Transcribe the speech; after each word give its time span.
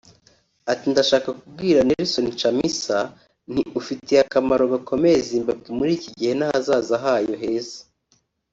Ati 0.71 0.85
“Ndashaka 0.91 1.29
kubwira 1.39 1.79
Nelson 1.87 2.27
Chamisa 2.39 2.97
nti 3.51 3.61
‘ufitiye 3.79 4.19
akamaro 4.25 4.63
gakomeye 4.73 5.17
Zimbabwe 5.29 5.69
muri 5.77 5.91
iki 5.97 6.09
gihe 6.17 6.33
n’ahazaza 6.35 6.95
hayo 7.05 7.33
heza 7.43 7.79